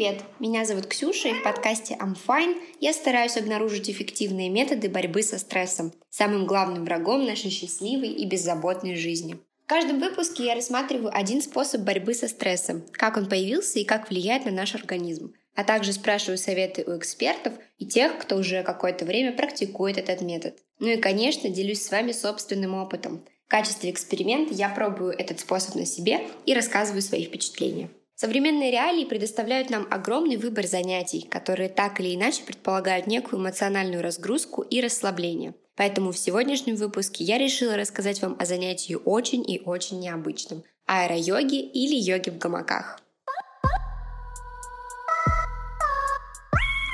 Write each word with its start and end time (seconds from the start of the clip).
привет! 0.00 0.22
Меня 0.38 0.64
зовут 0.64 0.86
Ксюша, 0.86 1.28
и 1.28 1.34
в 1.34 1.42
подкасте 1.42 1.94
I'm 2.00 2.16
Fine 2.26 2.56
я 2.80 2.94
стараюсь 2.94 3.36
обнаружить 3.36 3.90
эффективные 3.90 4.48
методы 4.48 4.88
борьбы 4.88 5.22
со 5.22 5.38
стрессом, 5.38 5.92
самым 6.08 6.46
главным 6.46 6.86
врагом 6.86 7.26
нашей 7.26 7.50
счастливой 7.50 8.08
и 8.08 8.24
беззаботной 8.24 8.96
жизни. 8.96 9.36
В 9.66 9.68
каждом 9.68 10.00
выпуске 10.00 10.46
я 10.46 10.54
рассматриваю 10.54 11.14
один 11.14 11.42
способ 11.42 11.82
борьбы 11.82 12.14
со 12.14 12.28
стрессом, 12.28 12.82
как 12.92 13.18
он 13.18 13.28
появился 13.28 13.78
и 13.78 13.84
как 13.84 14.08
влияет 14.08 14.46
на 14.46 14.52
наш 14.52 14.74
организм, 14.74 15.34
а 15.54 15.64
также 15.64 15.92
спрашиваю 15.92 16.38
советы 16.38 16.82
у 16.86 16.96
экспертов 16.96 17.52
и 17.76 17.84
тех, 17.84 18.16
кто 18.16 18.36
уже 18.36 18.62
какое-то 18.62 19.04
время 19.04 19.36
практикует 19.36 19.98
этот 19.98 20.22
метод. 20.22 20.54
Ну 20.78 20.88
и, 20.88 20.96
конечно, 20.96 21.50
делюсь 21.50 21.82
с 21.82 21.90
вами 21.90 22.12
собственным 22.12 22.72
опытом. 22.72 23.22
В 23.46 23.50
качестве 23.50 23.90
эксперимента 23.90 24.54
я 24.54 24.70
пробую 24.70 25.12
этот 25.12 25.40
способ 25.40 25.74
на 25.74 25.84
себе 25.84 26.22
и 26.46 26.54
рассказываю 26.54 27.02
свои 27.02 27.26
впечатления. 27.26 27.90
Современные 28.20 28.70
реалии 28.70 29.06
предоставляют 29.06 29.70
нам 29.70 29.88
огромный 29.90 30.36
выбор 30.36 30.66
занятий, 30.66 31.22
которые 31.22 31.70
так 31.70 32.00
или 32.00 32.14
иначе 32.14 32.42
предполагают 32.42 33.06
некую 33.06 33.40
эмоциональную 33.40 34.02
разгрузку 34.02 34.60
и 34.60 34.82
расслабление. 34.82 35.54
Поэтому 35.74 36.12
в 36.12 36.18
сегодняшнем 36.18 36.76
выпуске 36.76 37.24
я 37.24 37.38
решила 37.38 37.78
рассказать 37.78 38.20
вам 38.20 38.36
о 38.38 38.44
занятии 38.44 38.94
очень 39.06 39.42
и 39.50 39.62
очень 39.64 40.00
необычном– 40.00 40.64
аэро-йоге 40.86 41.62
или 41.62 41.94
йоге 41.94 42.32
в 42.32 42.36
гамаках. 42.36 43.00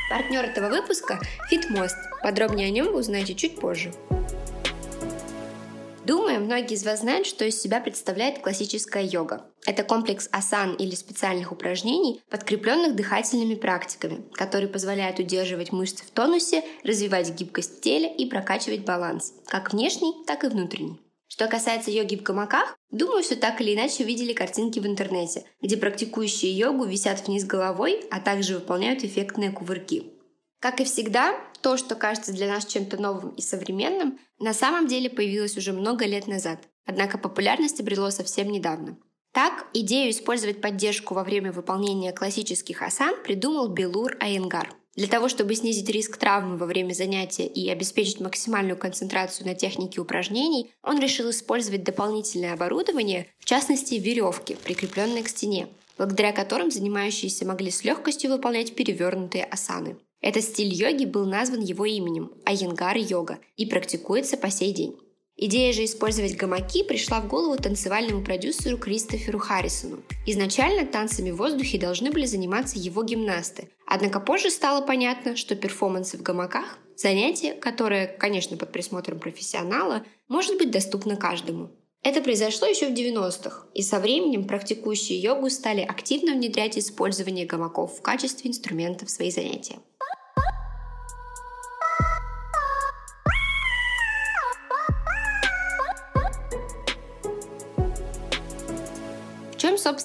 Партнер 0.08 0.44
этого 0.44 0.68
выпуска– 0.68 1.18
Фитмост. 1.50 1.96
Подробнее 2.22 2.68
о 2.68 2.70
нем 2.70 2.92
вы 2.92 3.00
узнаете 3.00 3.34
чуть 3.34 3.58
позже. 3.58 3.92
Думаю, 6.04 6.40
многие 6.40 6.74
из 6.74 6.84
вас 6.84 7.00
знают, 7.00 7.26
что 7.26 7.44
из 7.44 7.60
себя 7.60 7.80
представляет 7.80 8.38
классическая 8.38 9.02
йога. 9.02 9.44
Это 9.66 9.82
комплекс 9.82 10.28
асан 10.30 10.74
или 10.74 10.94
специальных 10.94 11.50
упражнений, 11.50 12.22
подкрепленных 12.30 12.94
дыхательными 12.94 13.56
практиками, 13.56 14.24
которые 14.32 14.68
позволяют 14.68 15.18
удерживать 15.18 15.72
мышцы 15.72 16.04
в 16.04 16.10
тонусе, 16.10 16.62
развивать 16.84 17.30
гибкость 17.32 17.78
в 17.78 17.80
теле 17.80 18.14
и 18.14 18.26
прокачивать 18.26 18.84
баланс, 18.84 19.34
как 19.48 19.72
внешний, 19.72 20.24
так 20.24 20.44
и 20.44 20.48
внутренний. 20.48 21.00
Что 21.26 21.48
касается 21.48 21.90
йоги 21.90 22.14
в 22.14 22.22
гамаках, 22.22 22.78
думаю, 22.90 23.24
что 23.24 23.34
так 23.34 23.60
или 23.60 23.74
иначе 23.74 24.04
видели 24.04 24.32
картинки 24.32 24.78
в 24.78 24.86
интернете, 24.86 25.44
где 25.60 25.76
практикующие 25.76 26.56
йогу 26.56 26.84
висят 26.84 27.26
вниз 27.26 27.44
головой, 27.44 28.04
а 28.12 28.20
также 28.20 28.54
выполняют 28.54 29.02
эффектные 29.02 29.50
кувырки. 29.50 30.04
Как 30.60 30.80
и 30.80 30.84
всегда, 30.84 31.38
то, 31.60 31.76
что 31.76 31.96
кажется 31.96 32.32
для 32.32 32.46
нас 32.46 32.64
чем-то 32.64 33.02
новым 33.02 33.30
и 33.30 33.42
современным, 33.42 34.20
на 34.38 34.54
самом 34.54 34.86
деле 34.86 35.10
появилось 35.10 35.56
уже 35.56 35.72
много 35.72 36.06
лет 36.06 36.28
назад, 36.28 36.60
однако 36.86 37.18
популярность 37.18 37.80
обрело 37.80 38.10
совсем 38.10 38.48
недавно. 38.48 38.96
Так, 39.36 39.66
идею 39.74 40.12
использовать 40.12 40.62
поддержку 40.62 41.12
во 41.12 41.22
время 41.22 41.52
выполнения 41.52 42.10
классических 42.10 42.80
асан 42.80 43.14
придумал 43.22 43.68
Белур 43.68 44.16
Айенгар. 44.18 44.72
Для 44.94 45.08
того, 45.08 45.28
чтобы 45.28 45.54
снизить 45.54 45.90
риск 45.90 46.16
травмы 46.16 46.56
во 46.56 46.64
время 46.64 46.94
занятия 46.94 47.46
и 47.46 47.68
обеспечить 47.68 48.18
максимальную 48.18 48.78
концентрацию 48.78 49.46
на 49.46 49.54
технике 49.54 50.00
упражнений, 50.00 50.70
он 50.82 50.98
решил 51.00 51.28
использовать 51.28 51.84
дополнительное 51.84 52.54
оборудование, 52.54 53.26
в 53.38 53.44
частности 53.44 53.96
веревки, 53.96 54.56
прикрепленные 54.64 55.22
к 55.22 55.28
стене, 55.28 55.68
благодаря 55.98 56.32
которым 56.32 56.70
занимающиеся 56.70 57.44
могли 57.44 57.70
с 57.70 57.84
легкостью 57.84 58.30
выполнять 58.30 58.74
перевернутые 58.74 59.44
асаны. 59.44 59.98
Этот 60.22 60.44
стиль 60.44 60.72
йоги 60.72 61.04
был 61.04 61.26
назван 61.26 61.60
его 61.60 61.84
именем– 61.84 62.32
Айенгар-йога 62.46 63.40
и 63.58 63.66
практикуется 63.66 64.38
по 64.38 64.48
сей 64.48 64.72
день. 64.72 64.96
Идея 65.38 65.74
же 65.74 65.84
использовать 65.84 66.34
гамаки 66.34 66.82
пришла 66.82 67.20
в 67.20 67.28
голову 67.28 67.58
танцевальному 67.58 68.24
продюсеру 68.24 68.78
Кристоферу 68.78 69.38
Харрисону. 69.38 70.02
Изначально 70.24 70.86
танцами 70.86 71.30
в 71.30 71.36
воздухе 71.36 71.76
должны 71.78 72.10
были 72.10 72.24
заниматься 72.24 72.78
его 72.78 73.02
гимнасты, 73.02 73.68
однако 73.86 74.18
позже 74.18 74.50
стало 74.50 74.80
понятно, 74.80 75.36
что 75.36 75.54
перформансы 75.54 76.16
в 76.16 76.22
гамаках– 76.22 76.78
занятие, 76.96 77.52
которое, 77.52 78.06
конечно, 78.06 78.56
под 78.56 78.72
присмотром 78.72 79.20
профессионала, 79.20 80.06
может 80.28 80.56
быть 80.56 80.70
доступно 80.70 81.16
каждому. 81.16 81.70
Это 82.02 82.22
произошло 82.22 82.66
еще 82.66 82.88
в 82.88 82.94
90-х, 82.94 83.66
и 83.74 83.82
со 83.82 84.00
временем 84.00 84.46
практикующие 84.46 85.20
йогу 85.20 85.50
стали 85.50 85.82
активно 85.82 86.32
внедрять 86.32 86.78
использование 86.78 87.44
гамаков 87.44 87.98
в 87.98 88.00
качестве 88.00 88.48
инструмента 88.48 89.04
в 89.04 89.10
свои 89.10 89.30
занятия. 89.30 89.76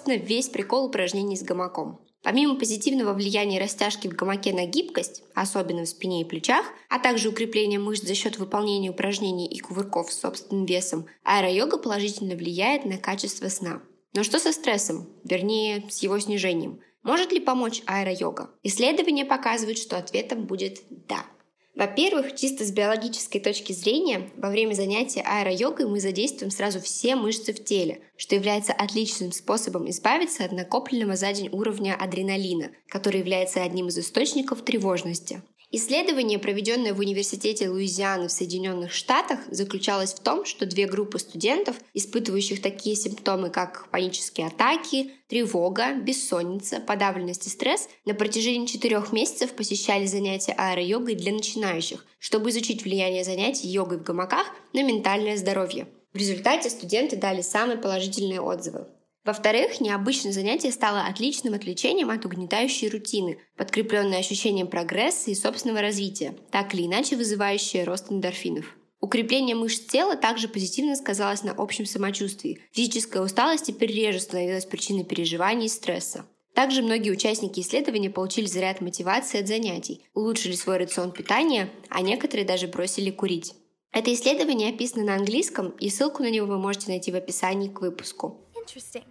Собственно, 0.01 0.17
весь 0.17 0.49
прикол 0.49 0.85
упражнений 0.85 1.37
с 1.37 1.43
гамаком. 1.43 1.99
Помимо 2.23 2.55
позитивного 2.55 3.13
влияния 3.13 3.59
растяжки 3.59 4.07
в 4.07 4.15
гамаке 4.15 4.53
на 4.53 4.65
гибкость, 4.65 5.23
особенно 5.33 5.83
в 5.83 5.87
спине 5.87 6.21
и 6.21 6.25
плечах, 6.25 6.65
а 6.89 6.99
также 6.99 7.29
укрепления 7.29 7.79
мышц 7.79 8.03
за 8.03 8.15
счет 8.15 8.37
выполнения 8.37 8.91
упражнений 8.91 9.47
и 9.47 9.59
кувырков 9.59 10.11
с 10.11 10.19
собственным 10.19 10.65
весом, 10.65 11.05
аэро-йога 11.23 11.77
положительно 11.77 12.35
влияет 12.35 12.85
на 12.85 12.97
качество 12.97 13.47
сна. 13.49 13.81
Но 14.13 14.23
что 14.23 14.39
со 14.39 14.51
стрессом? 14.51 15.07
Вернее, 15.23 15.83
с 15.89 16.03
его 16.03 16.19
снижением. 16.19 16.79
Может 17.03 17.31
ли 17.31 17.39
помочь 17.39 17.81
аэро-йога? 17.85 18.51
Исследования 18.63 19.25
показывают, 19.25 19.77
что 19.77 19.97
ответом 19.97 20.45
будет 20.45 20.81
«да». 20.89 21.25
Во-первых, 21.73 22.35
чисто 22.35 22.65
с 22.65 22.71
биологической 22.71 23.39
точки 23.39 23.71
зрения, 23.71 24.29
во 24.35 24.49
время 24.49 24.73
занятия 24.73 25.21
аэро-йогой 25.21 25.87
мы 25.87 26.01
задействуем 26.01 26.51
сразу 26.51 26.81
все 26.81 27.15
мышцы 27.15 27.53
в 27.53 27.63
теле, 27.63 28.01
что 28.17 28.35
является 28.35 28.73
отличным 28.73 29.31
способом 29.31 29.89
избавиться 29.89 30.43
от 30.43 30.51
накопленного 30.51 31.15
за 31.15 31.31
день 31.31 31.47
уровня 31.51 31.95
адреналина, 31.95 32.71
который 32.87 33.19
является 33.19 33.63
одним 33.63 33.87
из 33.87 33.97
источников 33.97 34.63
тревожности. 34.63 35.41
Исследование, 35.73 36.37
проведенное 36.37 36.93
в 36.93 36.99
Университете 36.99 37.69
Луизианы 37.69 38.27
в 38.27 38.31
Соединенных 38.31 38.91
Штатах, 38.91 39.39
заключалось 39.49 40.13
в 40.13 40.19
том, 40.19 40.43
что 40.43 40.65
две 40.65 40.85
группы 40.85 41.17
студентов, 41.17 41.77
испытывающих 41.93 42.61
такие 42.61 42.97
симптомы, 42.97 43.49
как 43.49 43.87
панические 43.89 44.47
атаки, 44.47 45.11
тревога, 45.29 45.93
бессонница, 45.93 46.81
подавленность 46.81 47.47
и 47.47 47.49
стресс, 47.49 47.87
на 48.03 48.13
протяжении 48.13 48.65
четырех 48.65 49.13
месяцев 49.13 49.53
посещали 49.53 50.05
занятия 50.07 50.53
аэро-йогой 50.57 51.15
для 51.15 51.31
начинающих, 51.31 52.05
чтобы 52.19 52.49
изучить 52.49 52.83
влияние 52.83 53.23
занятий 53.23 53.69
йогой 53.69 53.99
в 53.99 54.03
гамаках 54.03 54.47
на 54.73 54.83
ментальное 54.83 55.37
здоровье. 55.37 55.87
В 56.11 56.17
результате 56.17 56.69
студенты 56.69 57.15
дали 57.15 57.41
самые 57.41 57.77
положительные 57.77 58.41
отзывы. 58.41 58.87
Во-вторых, 59.23 59.79
необычное 59.79 60.31
занятие 60.31 60.71
стало 60.71 61.05
отличным 61.05 61.53
отвлечением 61.53 62.09
от 62.09 62.25
угнетающей 62.25 62.89
рутины, 62.89 63.37
подкрепленной 63.55 64.17
ощущением 64.17 64.67
прогресса 64.67 65.29
и 65.29 65.35
собственного 65.35 65.81
развития, 65.81 66.35
так 66.49 66.73
или 66.73 66.87
иначе 66.87 67.15
вызывающее 67.15 67.83
рост 67.83 68.11
эндорфинов. 68.11 68.75
Укрепление 68.99 69.55
мышц 69.55 69.81
тела 69.81 70.15
также 70.15 70.47
позитивно 70.47 70.95
сказалось 70.95 71.43
на 71.43 71.51
общем 71.51 71.85
самочувствии. 71.85 72.61
Физическая 72.71 73.21
усталость 73.21 73.65
теперь 73.65 73.91
реже 73.91 74.19
становилась 74.19 74.65
причиной 74.65 75.03
переживаний 75.03 75.65
и 75.65 75.69
стресса. 75.69 76.25
Также 76.55 76.81
многие 76.81 77.11
участники 77.11 77.59
исследования 77.59 78.09
получили 78.09 78.45
заряд 78.45 78.81
мотивации 78.81 79.39
от 79.39 79.47
занятий, 79.47 80.03
улучшили 80.13 80.53
свой 80.53 80.77
рацион 80.77 81.11
питания, 81.11 81.69
а 81.89 82.01
некоторые 82.01 82.45
даже 82.45 82.67
бросили 82.67 83.09
курить. 83.09 83.53
Это 83.91 84.13
исследование 84.13 84.69
описано 84.69 85.03
на 85.03 85.15
английском, 85.15 85.69
и 85.79 85.89
ссылку 85.89 86.23
на 86.23 86.29
него 86.29 86.47
вы 86.47 86.57
можете 86.57 86.87
найти 86.89 87.11
в 87.11 87.15
описании 87.15 87.69
к 87.69 87.81
выпуску. 87.81 88.47
Interesting. 88.71 89.03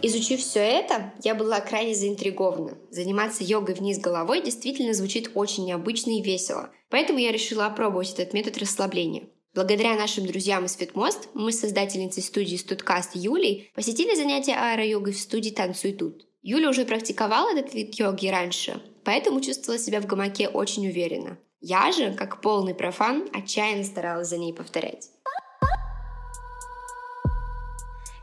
Изучив 0.00 0.40
все 0.40 0.60
это, 0.60 1.12
я 1.24 1.34
была 1.34 1.60
крайне 1.60 1.94
заинтригована. 1.94 2.78
Заниматься 2.90 3.42
йогой 3.42 3.74
вниз 3.74 3.98
головой 3.98 4.40
действительно 4.40 4.94
звучит 4.94 5.32
очень 5.34 5.64
необычно 5.64 6.12
и 6.12 6.22
весело. 6.22 6.70
Поэтому 6.88 7.18
я 7.18 7.32
решила 7.32 7.66
опробовать 7.66 8.12
этот 8.12 8.32
метод 8.32 8.58
расслабления. 8.58 9.28
Благодаря 9.54 9.96
нашим 9.96 10.26
друзьям 10.26 10.66
из 10.66 10.76
Фитмост 10.76 11.28
мы 11.34 11.50
с 11.50 11.58
создательницей 11.58 12.22
студии 12.22 12.56
Студкаст 12.56 13.16
Юлей 13.16 13.72
посетили 13.74 14.14
занятия 14.14 14.54
аэро-йогой 14.54 15.12
в 15.12 15.18
студии 15.18 15.50
«Танцуй 15.50 15.92
тут». 15.92 16.27
Юля 16.50 16.70
уже 16.70 16.86
практиковала 16.86 17.50
этот 17.50 17.74
вид 17.74 17.94
йоги 17.96 18.28
раньше, 18.28 18.80
поэтому 19.04 19.42
чувствовала 19.42 19.78
себя 19.78 20.00
в 20.00 20.06
гамаке 20.06 20.48
очень 20.48 20.88
уверенно. 20.88 21.36
Я 21.60 21.92
же, 21.92 22.14
как 22.14 22.40
полный 22.40 22.74
профан, 22.74 23.28
отчаянно 23.34 23.84
старалась 23.84 24.28
за 24.28 24.38
ней 24.38 24.54
повторять. 24.54 25.10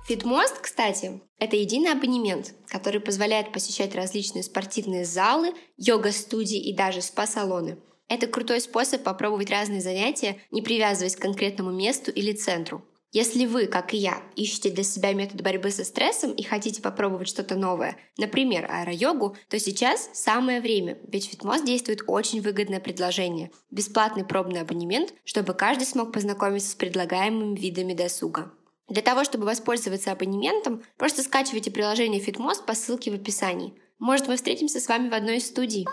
Фитмост, 0.08 0.58
кстати, 0.60 1.22
это 1.38 1.56
единый 1.56 1.92
абонемент, 1.92 2.56
который 2.68 3.00
позволяет 3.00 3.52
посещать 3.52 3.94
различные 3.94 4.42
спортивные 4.42 5.06
залы, 5.06 5.54
йога-студии 5.78 6.58
и 6.58 6.76
даже 6.76 7.04
спа-салоны. 7.04 7.78
Это 8.08 8.26
крутой 8.26 8.60
способ 8.60 9.04
попробовать 9.04 9.52
разные 9.52 9.82
занятия, 9.82 10.38
не 10.50 10.64
привязываясь 10.64 11.16
к 11.16 11.22
конкретному 11.22 11.70
месту 11.70 12.10
или 12.10 12.34
центру. 12.34 12.84
Если 13.12 13.46
вы, 13.46 13.68
как 13.68 13.94
и 13.94 13.98
я, 13.98 14.22
ищете 14.36 14.72
для 14.72 14.84
себя 14.84 15.14
метод 15.14 15.42
борьбы 15.42 15.72
со 15.72 15.86
стрессом 15.86 16.34
и 16.34 16.44
хотите 16.44 16.82
попробовать 16.82 17.30
что-то 17.30 17.56
новое, 17.56 17.98
например, 18.18 18.70
аэро-йогу, 18.70 19.38
то 19.48 19.58
сейчас 19.58 20.10
самое 20.14 20.60
время, 20.60 20.98
ведь 21.08 21.30
Фитмос 21.30 21.62
действует 21.62 22.02
очень 22.08 22.42
выгодное 22.42 22.82
предложение– 22.82 23.52
бесплатный 23.72 24.26
пробный 24.26 24.62
абонемент, 24.62 25.14
чтобы 25.24 25.54
каждый 25.54 25.86
смог 25.86 26.12
познакомиться 26.12 26.72
с 26.72 26.76
предлагаемыми 26.76 27.58
видами 27.58 27.94
досуга. 27.94 28.52
Для 28.90 29.02
того, 29.02 29.24
чтобы 29.24 29.46
воспользоваться 29.46 30.12
абонементом, 30.12 30.84
просто 30.98 31.24
скачивайте 31.24 31.72
приложение 31.72 32.22
Fitmost 32.22 32.66
по 32.66 32.74
ссылке 32.74 33.12
в 33.12 33.16
описании. 33.16 33.74
Может, 33.98 34.28
мы 34.28 34.36
встретимся 34.36 34.80
с 34.80 34.88
вами 34.88 35.10
в 35.10 35.14
одной 35.14 35.38
из 35.38 35.48
студий. 35.48 35.88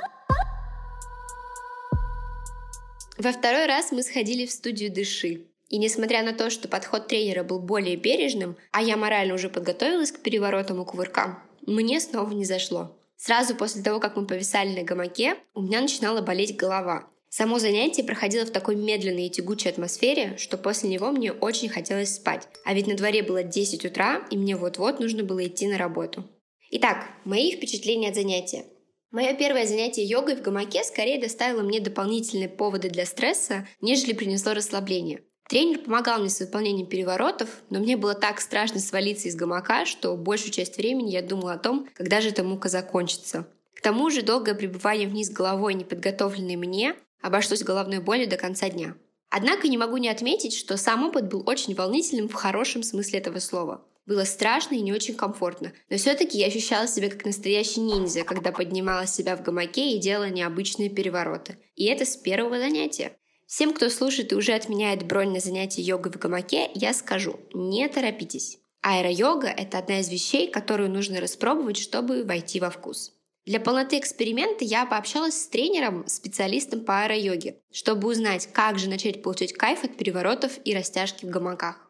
Во 3.17 3.33
второй 3.33 3.67
раз 3.67 3.93
мы 3.93 4.03
сходили 4.03 4.45
в 4.45 4.51
студию 4.51 4.93
«Дыши». 4.93 5.52
И 5.73 5.79
несмотря 5.79 6.23
на 6.23 6.35
то, 6.35 6.51
что 6.51 6.69
подход 6.69 7.09
тренера 7.09 7.45
был 7.45 7.59
более 7.59 7.97
бережным, 7.97 8.59
а 8.73 8.83
я 8.83 8.99
морально 8.99 9.33
уже 9.33 9.49
подготовилась 9.49 10.13
к 10.13 10.21
переворотам 10.21 10.83
и 10.83 10.85
кувыркам, 10.85 11.43
мне 11.67 11.99
снова 11.99 12.31
не 12.31 12.45
зашло. 12.45 12.95
Сразу 13.17 13.55
после 13.55 13.83
того, 13.83 13.99
как 13.99 14.15
мы 14.17 14.27
повисали 14.27 14.79
на 14.79 14.85
гамаке, 14.85 15.35
у 15.55 15.63
меня 15.63 15.81
начинала 15.81 16.21
болеть 16.21 16.57
голова. 16.57 17.09
Само 17.31 17.59
занятие 17.59 18.05
проходило 18.05 18.45
в 18.45 18.51
такой 18.51 18.77
медленной 18.77 19.29
и 19.29 19.31
тягучей 19.31 19.71
атмосфере, 19.71 20.37
что 20.37 20.59
после 20.59 20.91
него 20.91 21.11
мне 21.11 21.33
очень 21.33 21.71
хотелось 21.71 22.17
спать. 22.17 22.47
А 22.67 22.75
ведь 22.75 22.87
на 22.87 22.95
дворе 22.95 23.23
было 23.23 23.43
10 23.43 23.87
утра, 23.87 24.27
и 24.31 24.37
мне 24.37 24.57
вот-вот 24.57 25.01
нужно 25.01 25.25
было 25.25 25.47
идти 25.47 25.67
на 25.69 25.79
работу. 25.79 26.29
Итак, 26.71 27.07
мои 27.25 27.51
впечатления 27.51 28.11
от 28.11 28.15
занятия. 28.15 28.67
Мое 29.11 29.33
первое 29.33 29.65
занятие 29.65 30.05
йогой 30.05 30.37
в 30.37 30.43
гамаке 30.43 30.85
скорее 30.85 31.19
доставило 31.19 31.63
мне 31.63 31.81
дополнительные 31.81 32.51
поводы 32.51 32.91
для 32.91 33.07
стресса, 33.07 33.67
нежели 33.81 34.13
принесло 34.13 34.53
расслабление. 34.53 35.23
Тренер 35.53 35.81
помогал 35.81 36.19
мне 36.19 36.31
с 36.31 36.41
выполнением 36.41 36.87
переворотов, 36.87 37.51
но 37.69 37.79
мне 37.79 37.99
было 37.99 38.15
так 38.15 38.41
страшно 38.41 38.81
свалиться 38.81 39.29
из 39.29 39.37
гамака, 39.37 39.85
что 39.85 40.17
большую 40.17 40.51
часть 40.51 40.79
времени 40.79 41.11
я 41.11 41.21
думала 41.21 41.53
о 41.53 41.59
том, 41.59 41.91
когда 41.93 42.23
же 42.23 42.31
эта 42.31 42.43
мука 42.43 42.71
закончится. 42.71 43.47
К 43.75 43.83
тому 43.83 44.09
же 44.09 44.23
долгое 44.23 44.55
пребывание 44.55 45.07
вниз 45.07 45.29
головой, 45.29 45.75
неподготовленной 45.75 46.57
мне, 46.57 46.95
обошлось 47.21 47.63
головной 47.63 47.99
болью 47.99 48.31
до 48.31 48.39
конца 48.39 48.71
дня. 48.71 48.95
Однако 49.29 49.69
не 49.69 49.77
могу 49.77 49.99
не 49.99 50.09
отметить, 50.09 50.57
что 50.57 50.79
сам 50.79 51.05
опыт 51.05 51.29
был 51.29 51.43
очень 51.47 51.75
волнительным 51.75 52.31
в 52.31 52.33
хорошем 52.33 52.83
смысле 52.83 53.19
этого 53.19 53.39
слова. 53.39 53.85
Было 54.07 54.25
страшно 54.25 54.77
и 54.77 54.81
не 54.81 54.95
очень 54.95 55.17
комфортно, 55.17 55.75
но 55.91 55.99
все-таки 55.99 56.39
я 56.39 56.47
ощущала 56.47 56.89
себя 56.89 57.11
как 57.11 57.27
настоящий 57.27 57.81
ниндзя, 57.81 58.25
когда 58.25 58.53
поднимала 58.53 59.07
себя 59.07 59.37
в 59.37 59.43
гамаке 59.43 59.91
и 59.91 59.99
делала 59.99 60.31
необычные 60.31 60.89
перевороты. 60.89 61.59
И 61.77 61.85
это 61.85 62.07
с 62.07 62.17
первого 62.17 62.59
занятия. 62.59 63.13
Всем, 63.55 63.75
кто 63.75 63.91
слушает 63.91 64.33
и 64.33 64.35
уже 64.35 64.55
отменяет 64.55 65.03
бронь 65.03 65.29
на 65.29 65.39
занятие 65.39 65.83
йогой 65.83 66.11
в 66.11 66.17
гамаке, 66.17 66.71
я 66.73 66.95
скажу, 66.95 67.39
не 67.53 67.87
торопитесь. 67.87 68.57
Аэро-йога– 68.81 69.49
это 69.59 69.77
одна 69.77 70.01
из 70.01 70.09
вещей, 70.09 70.51
которую 70.51 70.89
нужно 70.89 71.21
распробовать, 71.21 71.77
чтобы 71.77 72.25
войти 72.25 72.61
во 72.61 72.71
вкус. 72.71 73.13
Для 73.45 73.61
полноты 73.61 73.99
эксперимента 73.99 74.65
я 74.65 74.87
пообщалась 74.87 75.35
с 75.39 75.49
тренером, 75.49 76.09
специалистом 76.09 76.83
по 76.83 77.03
аэро-йоге, 77.03 77.61
чтобы 77.71 78.09
узнать, 78.09 78.49
как 78.55 78.79
же 78.79 78.89
начать 78.89 79.23
получать 79.23 79.53
кайф 79.53 79.85
от 79.85 79.99
переворотов 79.99 80.53
и 80.65 80.75
растяжки 80.75 81.27
в 81.27 81.29
гамаках. 81.29 81.82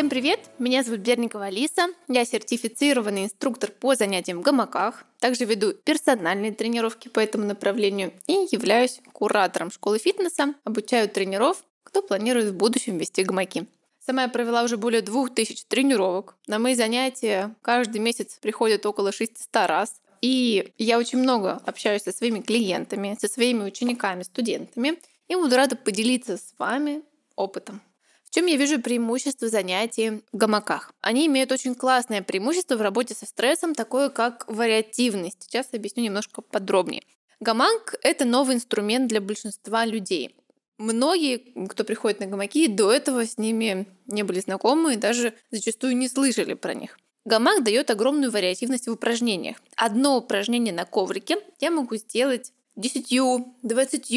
Всем 0.00 0.08
привет! 0.08 0.40
Меня 0.58 0.82
зовут 0.82 1.00
Берникова 1.00 1.44
Алиса. 1.44 1.88
Я 2.08 2.24
сертифицированный 2.24 3.24
инструктор 3.24 3.70
по 3.70 3.94
занятиям 3.94 4.38
в 4.38 4.40
гамаках. 4.40 5.04
Также 5.18 5.44
веду 5.44 5.74
персональные 5.74 6.52
тренировки 6.52 7.08
по 7.08 7.20
этому 7.20 7.44
направлению 7.44 8.14
и 8.26 8.32
являюсь 8.50 9.02
куратором 9.12 9.70
школы 9.70 9.98
фитнеса. 9.98 10.54
Обучаю 10.64 11.06
тренеров, 11.10 11.62
кто 11.84 12.00
планирует 12.00 12.46
в 12.46 12.56
будущем 12.56 12.96
вести 12.96 13.24
гамаки. 13.24 13.66
Сама 13.98 14.22
я 14.22 14.28
провела 14.30 14.62
уже 14.62 14.78
более 14.78 15.02
2000 15.02 15.66
тренировок. 15.68 16.34
На 16.46 16.58
мои 16.58 16.74
занятия 16.74 17.54
каждый 17.60 18.00
месяц 18.00 18.38
приходят 18.40 18.86
около 18.86 19.12
600 19.12 19.48
раз. 19.66 20.00
И 20.22 20.72
я 20.78 20.98
очень 20.98 21.18
много 21.18 21.60
общаюсь 21.66 22.04
со 22.04 22.12
своими 22.12 22.40
клиентами, 22.40 23.18
со 23.20 23.28
своими 23.28 23.64
учениками, 23.64 24.22
студентами. 24.22 24.98
И 25.28 25.34
буду 25.34 25.56
рада 25.56 25.76
поделиться 25.76 26.38
с 26.38 26.54
вами 26.56 27.02
опытом. 27.36 27.82
В 28.30 28.32
чем 28.32 28.46
я 28.46 28.56
вижу 28.56 28.80
преимущество 28.80 29.48
занятий 29.48 30.22
в 30.32 30.36
гамаках? 30.36 30.92
Они 31.00 31.26
имеют 31.26 31.50
очень 31.50 31.74
классное 31.74 32.22
преимущество 32.22 32.76
в 32.76 32.80
работе 32.80 33.12
со 33.12 33.26
стрессом, 33.26 33.74
такое 33.74 34.08
как 34.08 34.44
вариативность. 34.46 35.42
Сейчас 35.42 35.66
объясню 35.72 36.04
немножко 36.04 36.40
подробнее. 36.40 37.02
Гамак— 37.40 37.96
это 38.02 38.24
новый 38.24 38.54
инструмент 38.54 39.08
для 39.08 39.20
большинства 39.20 39.84
людей. 39.84 40.36
Многие, 40.78 41.38
кто 41.66 41.82
приходит 41.82 42.20
на 42.20 42.26
гамаки, 42.26 42.68
до 42.68 42.92
этого 42.92 43.26
с 43.26 43.36
ними 43.36 43.88
не 44.06 44.22
были 44.22 44.38
знакомы 44.38 44.94
и 44.94 44.96
даже 44.96 45.34
зачастую 45.50 45.96
не 45.96 46.08
слышали 46.08 46.54
про 46.54 46.74
них. 46.74 47.00
Гамак 47.24 47.64
дает 47.64 47.90
огромную 47.90 48.30
вариативность 48.30 48.86
в 48.86 48.92
упражнениях. 48.92 49.56
Одно 49.74 50.18
упражнение 50.18 50.72
на 50.72 50.84
коврике 50.84 51.38
я 51.58 51.72
могу 51.72 51.96
сделать 51.96 52.52
10, 52.76 53.12
20, 53.62 54.12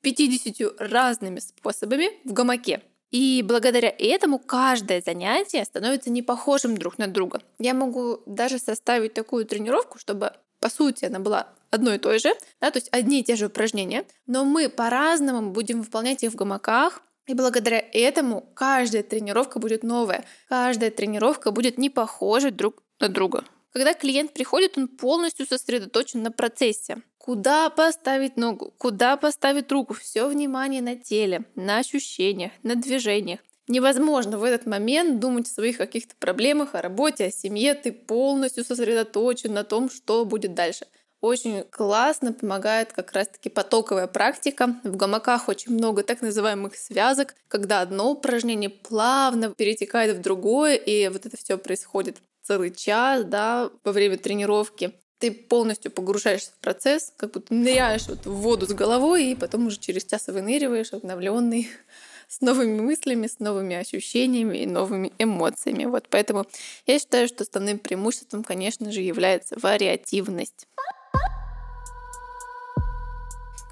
50 0.00 0.80
разными 0.80 1.38
способами 1.38 2.10
в 2.28 2.32
гамаке. 2.32 2.82
И 3.10 3.42
благодаря 3.42 3.94
этому 3.98 4.38
каждое 4.38 5.00
занятие 5.00 5.64
становится 5.64 6.10
не 6.10 6.22
похожим 6.22 6.76
друг 6.76 6.98
на 6.98 7.06
друга. 7.06 7.40
Я 7.58 7.74
могу 7.74 8.20
даже 8.26 8.58
составить 8.58 9.14
такую 9.14 9.46
тренировку, 9.46 9.98
чтобы 9.98 10.32
по 10.60 10.68
сути 10.68 11.04
она 11.04 11.20
была 11.20 11.48
одной 11.70 11.96
и 11.96 11.98
той 11.98 12.18
же, 12.18 12.32
да, 12.60 12.70
то 12.70 12.78
есть 12.78 12.88
одни 12.90 13.20
и 13.20 13.24
те 13.24 13.36
же 13.36 13.46
упражнения, 13.46 14.04
но 14.26 14.44
мы 14.44 14.68
по-разному 14.68 15.50
будем 15.50 15.82
выполнять 15.82 16.22
их 16.24 16.32
в 16.32 16.36
гамаках, 16.36 17.02
и 17.26 17.34
благодаря 17.34 17.82
этому 17.92 18.48
каждая 18.54 19.02
тренировка 19.02 19.58
будет 19.58 19.82
новая, 19.82 20.24
каждая 20.48 20.90
тренировка 20.90 21.50
будет 21.50 21.76
не 21.76 21.90
похожа 21.90 22.50
друг 22.50 22.82
на 23.00 23.08
друга. 23.08 23.44
Когда 23.72 23.92
клиент 23.92 24.32
приходит, 24.32 24.78
он 24.78 24.88
полностью 24.88 25.44
сосредоточен 25.44 26.22
на 26.22 26.30
процессе. 26.30 27.02
Куда 27.26 27.70
поставить 27.70 28.36
ногу, 28.36 28.72
куда 28.78 29.16
поставить 29.16 29.72
руку, 29.72 29.94
все 29.94 30.28
внимание 30.28 30.80
на 30.80 30.94
теле, 30.94 31.42
на 31.56 31.78
ощущениях, 31.78 32.52
на 32.62 32.76
движениях. 32.76 33.40
Невозможно 33.66 34.38
в 34.38 34.44
этот 34.44 34.64
момент 34.64 35.18
думать 35.18 35.48
о 35.48 35.52
своих 35.52 35.76
каких-то 35.76 36.14
проблемах, 36.20 36.76
о 36.76 36.82
работе, 36.82 37.24
о 37.24 37.32
семье. 37.32 37.74
Ты 37.74 37.90
полностью 37.90 38.64
сосредоточен 38.64 39.52
на 39.52 39.64
том, 39.64 39.90
что 39.90 40.24
будет 40.24 40.54
дальше. 40.54 40.86
Очень 41.20 41.64
классно 41.64 42.32
помогает 42.32 42.92
как 42.92 43.10
раз-таки 43.10 43.48
потоковая 43.48 44.06
практика. 44.06 44.76
В 44.84 44.96
гамаках 44.96 45.48
очень 45.48 45.72
много 45.72 46.04
так 46.04 46.22
называемых 46.22 46.76
связок, 46.76 47.34
когда 47.48 47.80
одно 47.80 48.12
упражнение 48.12 48.70
плавно 48.70 49.50
перетекает 49.50 50.16
в 50.16 50.20
другое, 50.20 50.76
и 50.76 51.08
вот 51.08 51.26
это 51.26 51.36
все 51.36 51.58
происходит 51.58 52.18
целый 52.42 52.72
час, 52.72 53.24
да, 53.24 53.68
во 53.82 53.90
время 53.90 54.16
тренировки 54.16 54.92
ты 55.18 55.32
полностью 55.32 55.90
погружаешься 55.90 56.50
в 56.52 56.60
процесс, 56.60 57.12
как 57.16 57.32
будто 57.32 57.54
ныряешь 57.54 58.06
вот 58.08 58.26
в 58.26 58.32
воду 58.32 58.66
с 58.66 58.72
головой, 58.72 59.30
и 59.30 59.34
потом 59.34 59.66
уже 59.66 59.78
через 59.78 60.04
час 60.04 60.26
выныриваешь 60.26 60.92
обновленный, 60.92 61.68
с 62.28 62.40
новыми 62.40 62.80
мыслями, 62.80 63.26
с 63.26 63.38
новыми 63.38 63.76
ощущениями 63.76 64.58
и 64.58 64.66
новыми 64.66 65.12
эмоциями. 65.18 65.84
Вот 65.84 66.08
поэтому 66.10 66.46
я 66.86 66.98
считаю, 66.98 67.28
что 67.28 67.44
основным 67.44 67.78
преимуществом, 67.78 68.42
конечно 68.42 68.90
же, 68.90 69.00
является 69.00 69.56
вариативность. 69.58 70.66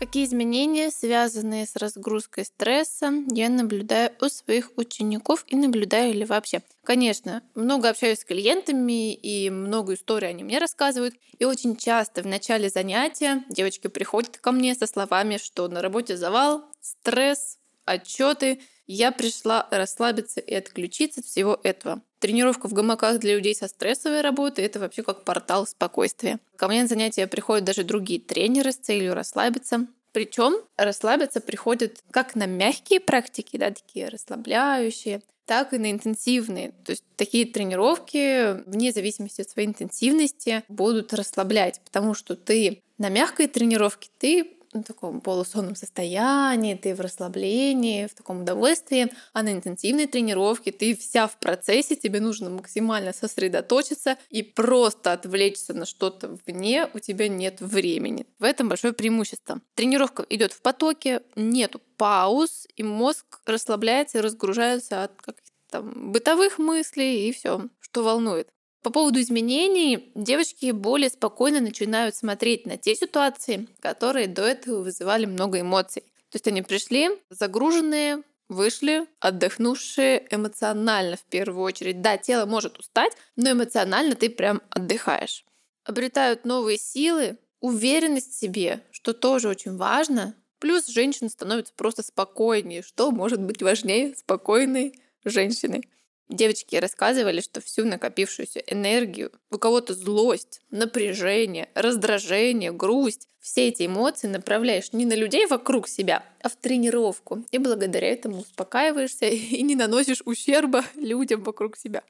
Какие 0.04 0.26
изменения, 0.26 0.90
связанные 0.90 1.66
с 1.66 1.76
разгрузкой 1.76 2.44
стресса, 2.44 3.10
я 3.32 3.48
наблюдаю 3.48 4.10
у 4.20 4.28
своих 4.28 4.72
учеников 4.76 5.46
и 5.46 5.56
наблюдаю 5.56 6.12
ли 6.12 6.26
вообще? 6.26 6.60
Конечно, 6.82 7.42
много 7.54 7.88
общаюсь 7.88 8.18
с 8.18 8.24
клиентами 8.26 9.14
и 9.14 9.48
много 9.48 9.94
историй 9.94 10.28
они 10.28 10.44
мне 10.44 10.58
рассказывают. 10.58 11.14
И 11.38 11.46
очень 11.46 11.74
часто 11.74 12.22
в 12.22 12.26
начале 12.26 12.68
занятия 12.68 13.44
девочки 13.48 13.86
приходят 13.86 14.36
ко 14.36 14.52
мне 14.52 14.74
со 14.74 14.86
словами, 14.86 15.38
что 15.38 15.68
на 15.68 15.80
работе 15.80 16.18
завал, 16.18 16.66
стресс, 16.82 17.58
отчеты. 17.86 18.60
Я 18.86 19.10
пришла 19.10 19.66
расслабиться 19.70 20.40
и 20.40 20.54
отключиться 20.54 21.20
от 21.20 21.26
всего 21.26 21.58
этого. 21.62 22.02
Тренировка 22.24 22.68
в 22.68 22.72
гамаках 22.72 23.18
для 23.20 23.34
людей 23.34 23.54
со 23.54 23.68
стрессовой 23.68 24.22
работой— 24.22 24.64
это 24.64 24.80
вообще 24.80 25.02
как 25.02 25.24
портал 25.24 25.66
спокойствия. 25.66 26.38
Ко 26.56 26.68
мне 26.68 26.80
на 26.80 26.88
занятия 26.88 27.26
приходят 27.26 27.66
даже 27.66 27.84
другие 27.84 28.18
тренеры 28.18 28.72
с 28.72 28.76
целью 28.76 29.12
расслабиться. 29.12 29.86
Причем 30.12 30.54
расслабиться 30.78 31.42
приходят 31.42 32.02
как 32.10 32.34
на 32.34 32.46
мягкие 32.46 33.00
практики, 33.00 33.58
да, 33.58 33.72
такие 33.72 34.08
расслабляющие, 34.08 35.20
так 35.44 35.74
и 35.74 35.78
на 35.78 35.90
интенсивные. 35.90 36.72
То 36.86 36.92
есть 36.92 37.04
такие 37.16 37.44
тренировки, 37.44 38.54
вне 38.70 38.90
зависимости 38.90 39.42
от 39.42 39.50
своей 39.50 39.68
интенсивности, 39.68 40.62
будут 40.68 41.12
расслаблять, 41.12 41.82
потому 41.84 42.14
что 42.14 42.36
ты 42.36 42.80
на 42.96 43.10
мягкой 43.10 43.48
тренировке 43.48 44.08
ты 44.16 44.50
в 44.82 44.86
таком 44.86 45.20
полусонном 45.20 45.76
состоянии, 45.76 46.74
ты 46.74 46.94
в 46.94 47.00
расслаблении, 47.00 48.06
в 48.06 48.14
таком 48.14 48.42
удовольствии, 48.42 49.12
а 49.32 49.42
на 49.42 49.52
интенсивной 49.52 50.06
тренировке 50.06 50.72
ты 50.72 50.96
вся 50.96 51.26
в 51.28 51.36
процессе, 51.36 51.96
тебе 51.96 52.20
нужно 52.20 52.50
максимально 52.50 53.12
сосредоточиться 53.12 54.16
и 54.30 54.42
просто 54.42 55.12
отвлечься 55.12 55.74
на 55.74 55.86
что-то 55.86 56.38
вне, 56.46 56.88
у 56.92 56.98
тебя 56.98 57.28
нет 57.28 57.60
времени. 57.60 58.26
В 58.38 58.44
этом 58.44 58.68
большое 58.68 58.92
преимущество. 58.92 59.60
Тренировка 59.74 60.24
идет 60.28 60.52
в 60.52 60.60
потоке, 60.62 61.22
нету 61.36 61.80
пауз, 61.96 62.66
и 62.76 62.82
мозг 62.82 63.40
расслабляется 63.46 64.18
и 64.18 64.20
разгружается 64.20 65.04
от 65.04 65.20
каких-то 65.20 65.54
там 65.70 66.12
бытовых 66.12 66.58
мыслей 66.58 67.28
и 67.28 67.32
все, 67.32 67.68
что 67.80 68.04
волнует. 68.04 68.48
По 68.84 68.90
поводу 68.90 69.18
изменений, 69.18 70.12
девочки 70.14 70.70
более 70.70 71.08
спокойно 71.08 71.60
начинают 71.60 72.14
смотреть 72.14 72.66
на 72.66 72.76
те 72.76 72.94
ситуации, 72.94 73.66
которые 73.80 74.26
до 74.26 74.42
этого 74.42 74.82
вызывали 74.82 75.24
много 75.24 75.60
эмоций. 75.60 76.02
То 76.02 76.36
есть 76.36 76.46
они 76.48 76.60
пришли 76.60 77.08
загруженные, 77.30 78.22
вышли, 78.50 79.06
отдохнувшие 79.20 80.26
эмоционально 80.30 81.16
в 81.16 81.22
первую 81.22 81.62
очередь. 81.64 82.02
Да, 82.02 82.18
тело 82.18 82.44
может 82.44 82.78
устать, 82.78 83.12
но 83.36 83.52
эмоционально 83.52 84.16
ты 84.16 84.28
прям 84.28 84.60
отдыхаешь. 84.68 85.46
Обретают 85.84 86.44
новые 86.44 86.76
силы, 86.76 87.38
уверенность 87.60 88.32
в 88.32 88.38
себе, 88.38 88.82
что 88.90 89.14
тоже 89.14 89.48
очень 89.48 89.78
важно. 89.78 90.34
Плюс 90.58 90.88
женщина 90.88 91.30
становится 91.30 91.72
просто 91.74 92.02
спокойнее. 92.02 92.82
Что 92.82 93.10
может 93.12 93.40
быть 93.40 93.62
важнее 93.62 94.14
спокойной 94.14 95.00
женщины? 95.24 95.84
Девочки 96.30 96.76
рассказывали, 96.76 97.42
что 97.42 97.60
всю 97.60 97.84
накопившуюся 97.84 98.60
энергию, 98.60 99.30
у 99.50 99.58
кого-то 99.58 99.94
злость, 99.94 100.62
напряжение, 100.70 101.68
раздражение, 101.74 102.72
грусть, 102.72 103.28
все 103.40 103.68
эти 103.68 103.84
эмоции 103.84 104.26
направляешь 104.26 104.94
не 104.94 105.04
на 105.04 105.14
людей 105.14 105.46
вокруг 105.46 105.86
себя, 105.86 106.24
а 106.40 106.48
в 106.48 106.56
тренировку. 106.56 107.44
И 107.50 107.58
благодаря 107.58 108.08
этому 108.08 108.40
успокаиваешься 108.40 109.26
и 109.26 109.62
не 109.62 109.74
наносишь 109.74 110.22
ущерба 110.24 110.82
людям 110.94 111.42
вокруг 111.42 111.76
себя. 111.76 112.02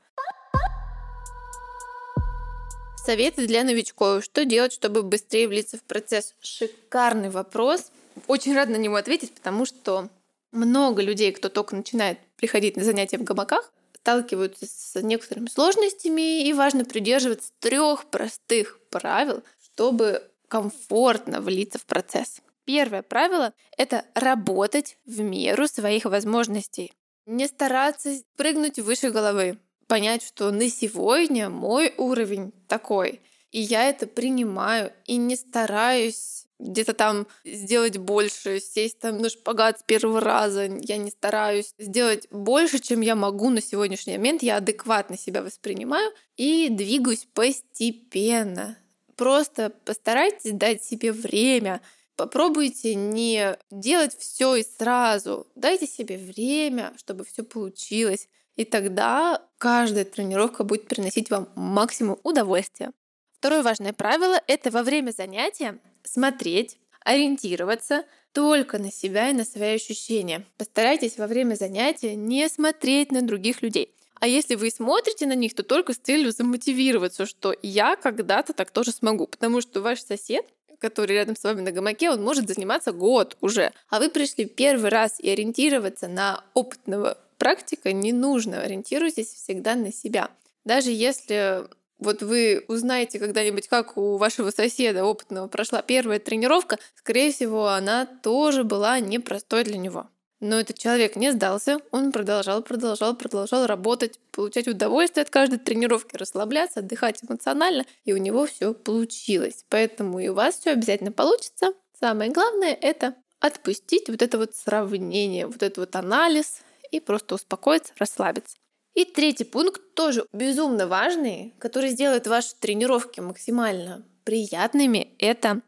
Советы 3.05 3.49
для 3.49 3.65
новичков. 3.65 4.25
Что 4.25 4.45
делать, 4.45 4.73
чтобы 4.73 5.03
быстрее 5.03 5.49
влиться 5.49 5.77
в 5.77 5.83
процесс? 5.83 6.35
Шикарный 6.41 7.31
вопрос. 7.31 7.91
Очень 8.29 8.55
рад 8.55 8.69
на 8.69 8.77
него 8.77 8.95
ответить, 8.95 9.35
потому 9.35 9.67
что 9.67 10.09
много 10.53 11.03
людей, 11.03 11.33
кто 11.33 11.49
только 11.49 11.75
начинает 11.75 12.19
приходить 12.37 12.77
на 12.77 12.85
занятия 12.85 13.19
в 13.19 13.25
гамаках, 13.25 13.74
сталкиваются 14.05 14.67
с 14.67 15.01
некоторыми 15.01 15.47
сложностями, 15.47 16.47
и 16.47 16.53
важно 16.53 16.85
придерживаться 16.85 17.51
трех 17.59 18.05
простых 18.11 18.79
правил, 18.91 19.43
чтобы 19.63 20.23
комфортно 20.49 21.41
влиться 21.41 21.79
в 21.79 21.87
процесс. 21.87 22.43
Первое 22.67 23.03
правило— 23.03 23.55
это 23.79 24.05
работать 24.15 24.99
в 25.07 25.21
меру 25.23 25.67
своих 25.69 26.05
возможностей. 26.05 26.93
Не 27.25 27.47
стараться 27.47 28.23
прыгнуть 28.37 28.79
выше 28.79 29.11
головы. 29.11 29.59
Понять, 29.87 30.23
что 30.23 30.51
на 30.51 30.69
сегодня 30.69 31.49
мой 31.49 31.95
уровень 31.97 32.53
такой, 32.69 33.23
и 33.53 33.61
я 33.61 33.89
это 33.89 34.07
принимаю, 34.07 34.93
и 35.07 35.17
не 35.17 35.37
стараюсь 35.37 36.44
где-то 36.59 36.95
там 36.95 37.27
сделать 37.45 37.99
больше, 37.99 38.61
сесть 38.61 38.99
там 39.01 39.19
на 39.19 39.29
шпагат 39.29 39.81
с 39.81 39.83
первого 39.83 40.21
раза. 40.21 40.65
Я 40.65 40.97
не 40.97 41.11
стараюсь 41.11 41.75
сделать 41.79 42.29
больше, 42.31 42.79
чем 42.79 43.01
я 43.01 43.15
могу 43.15 43.51
на 43.51 43.61
сегодняшний 43.61 44.17
момент. 44.17 44.43
Я 44.43 44.57
адекватно 44.57 45.19
себя 45.19 45.43
воспринимаю 45.43 46.13
и 46.37 46.69
двигаюсь 46.71 47.27
постепенно. 47.35 48.79
Просто 49.17 49.71
постарайтесь 49.85 50.53
дать 50.53 50.83
себе 50.83 51.13
время. 51.13 51.81
Попробуйте 52.17 52.95
не 52.95 53.57
делать 53.71 54.17
все 54.19 54.57
и 54.57 54.65
сразу. 54.65 55.47
Дайте 55.57 55.87
себе 55.87 56.17
время, 56.17 56.93
чтобы 56.97 57.25
все 57.25 57.43
получилось. 57.43 58.29
И 58.57 58.65
тогда 58.65 59.43
каждая 59.59 60.05
тренировка 60.05 60.63
будет 60.63 60.87
приносить 60.87 61.31
вам 61.31 61.49
максимум 61.57 62.19
удовольствия. 62.23 62.93
Второе 63.33 63.63
важное 63.63 63.93
правило— 63.93 64.41
это 64.47 64.71
во 64.71 64.85
время 64.85 65.11
занятия 65.11 65.79
смотреть, 66.05 66.79
ориентироваться 67.05 68.05
только 68.33 68.79
на 68.79 68.91
себя 68.91 69.31
и 69.31 69.35
на 69.35 69.45
свои 69.45 69.75
ощущения. 69.75 70.45
Постарайтесь 70.59 71.19
во 71.19 71.27
время 71.27 71.55
занятия 71.55 72.15
не 72.15 72.49
смотреть 72.49 73.13
на 73.13 73.23
других 73.23 73.63
людей. 73.63 73.95
А 74.21 74.27
если 74.27 74.55
вы 74.55 74.71
смотрите 74.71 75.27
на 75.27 75.35
них, 75.35 75.55
то 75.55 75.63
только 75.63 75.93
с 75.93 75.99
целью 75.99 76.33
замотивироваться, 76.33 77.27
что 77.27 77.55
я 77.63 77.97
когда-то 77.97 78.53
так 78.53 78.71
тоже 78.71 78.91
смогу. 78.91 79.27
Потому 79.27 79.61
что 79.61 79.83
ваш 79.83 80.03
сосед, 80.03 80.47
который 80.79 81.15
рядом 81.15 81.37
с 81.37 81.45
вами 81.45 81.61
на 81.61 81.73
гамаке, 81.73 82.11
он 82.11 82.23
может 82.23 82.49
заниматься 82.49 82.93
год 82.93 83.37
уже. 83.41 83.73
А 83.89 83.99
вы 83.99 84.09
пришли 84.09 84.47
первый 84.47 84.91
раз 84.91 85.21
и 85.21 85.31
ориентироваться 85.31 86.09
на 86.09 86.43
опытного 86.55 87.19
практика 87.39 87.93
не 87.93 88.13
нужно. 88.13 88.63
Ориентируйтесь 88.63 89.29
всегда 89.29 89.75
на 89.75 89.93
себя. 89.93 90.31
Даже 90.65 90.91
если 90.91 91.67
вот 92.05 92.23
вы 92.23 92.65
узнаете 92.69 93.19
когда-нибудь, 93.19 93.69
как 93.69 93.97
у 93.97 94.17
вашего 94.17 94.51
соседа 94.51 95.05
опытного 95.05 95.49
прошла 95.49 95.83
первая 95.83 96.19
тренировка, 96.21 96.79
скорее 96.95 97.33
всего, 97.33 97.69
она 97.69 98.07
тоже 98.07 98.63
была 98.63 99.01
непростой 99.01 99.65
для 99.65 99.79
него. 99.79 100.09
Но 100.41 100.61
этот 100.61 100.79
человек 100.79 101.17
не 101.17 101.33
сдался, 101.33 101.79
он 101.91 102.13
продолжал, 102.13 102.63
продолжал, 102.63 103.17
продолжал 103.17 103.67
работать, 103.67 104.19
получать 104.31 104.69
удовольствие 104.69 105.23
от 105.23 105.31
каждой 105.31 105.59
тренировки, 105.59 106.17
расслабляться, 106.17 106.81
отдыхать 106.81 107.25
эмоционально, 107.25 107.87
и 108.05 108.13
у 108.13 108.19
него 108.19 108.47
все 108.47 108.75
получилось. 108.75 109.65
Поэтому 109.71 110.19
и 110.19 110.29
у 110.29 110.35
вас 110.35 110.59
все 110.59 110.73
обязательно 110.73 111.13
получится. 111.13 111.73
Самое 111.99 112.31
главное— 112.31 112.77
это 112.81 113.15
отпустить 113.41 114.09
вот 114.09 114.21
это 114.21 114.37
вот 114.37 114.55
сравнение, 114.55 115.47
вот 115.47 115.63
этот 115.63 115.79
вот 115.79 115.97
анализ 115.97 116.61
и 116.91 117.01
просто 117.01 117.37
успокоиться, 117.37 117.95
расслабиться. 117.97 118.57
И 118.95 119.05
третий 119.05 119.45
пункт 119.45 119.83
тоже 119.95 120.25
безумно 120.33 120.87
важный, 120.87 121.53
который 121.59 121.91
сделает 121.91 122.27
ваши 122.27 122.55
тренировки 122.61 123.21
максимально 123.21 124.05
приятными, 124.25 125.09
это 125.19 125.61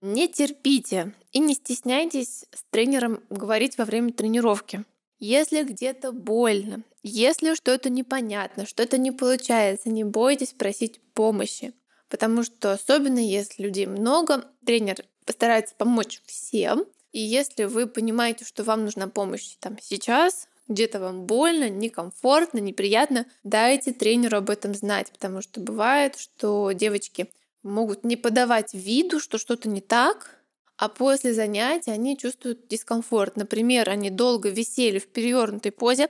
не 0.00 0.28
терпите 0.28 1.14
и 1.32 1.38
не 1.38 1.54
стесняйтесь 1.54 2.44
с 2.52 2.62
тренером 2.70 3.20
говорить 3.30 3.78
во 3.78 3.86
время 3.86 4.12
тренировки. 4.12 4.84
Если 5.18 5.62
где-то 5.62 6.12
больно, 6.12 6.82
если 7.02 7.54
что-то 7.54 7.88
непонятно, 7.88 8.66
что-то 8.66 8.98
не 8.98 9.12
получается, 9.12 9.88
не 9.88 10.04
бойтесь 10.04 10.52
просить 10.52 11.00
помощи. 11.14 11.72
Потому 12.08 12.42
что 12.42 12.72
особенно 12.72 13.18
если 13.18 13.62
людей 13.62 13.86
много, 13.86 14.44
тренер 14.64 15.04
постарается 15.24 15.74
помочь 15.76 16.20
всем. 16.26 16.84
И 17.12 17.20
если 17.20 17.64
вы 17.64 17.86
понимаете, 17.86 18.44
что 18.44 18.62
вам 18.62 18.84
нужна 18.84 19.08
помощь 19.08 19.56
там 19.60 19.78
сейчас, 19.80 20.48
где-то 20.68 21.00
вам 21.00 21.26
больно, 21.26 21.68
некомфортно, 21.68 22.58
неприятно, 22.58 23.26
дайте 23.42 23.92
тренеру 23.92 24.38
об 24.38 24.50
этом 24.50 24.74
знать, 24.74 25.10
потому 25.12 25.42
что 25.42 25.60
бывает, 25.60 26.16
что 26.18 26.72
девочки 26.72 27.30
могут 27.62 28.04
не 28.04 28.16
подавать 28.16 28.74
виду, 28.74 29.20
что 29.20 29.38
что-то 29.38 29.68
не 29.68 29.80
так, 29.80 30.38
а 30.76 30.88
после 30.88 31.32
занятия 31.34 31.92
они 31.92 32.16
чувствуют 32.16 32.68
дискомфорт. 32.68 33.36
Например, 33.36 33.88
они 33.88 34.10
долго 34.10 34.48
висели 34.48 34.98
в 34.98 35.06
перевернутой 35.06 35.72
позе, 35.72 36.08